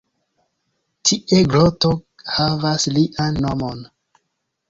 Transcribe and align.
Tie 1.09 1.41
groto 1.51 1.91
havas 2.37 2.87
lian 2.95 3.37
nomon. 3.47 3.85